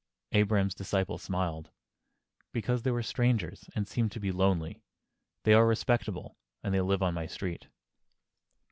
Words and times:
Abraham's 0.31 0.73
disciple 0.73 1.19
smiled. 1.19 1.69
"Because 2.53 2.81
they 2.81 2.89
were 2.89 3.03
strangers, 3.03 3.69
and 3.75 3.87
seemed 3.87 4.11
to 4.13 4.19
be 4.19 4.31
lonely. 4.31 4.81
They 5.43 5.53
are 5.53 5.67
respectable, 5.67 6.39
and 6.63 6.73
they 6.73 6.81
live 6.81 7.03
on 7.03 7.13
my 7.13 7.27
street." 7.27 7.67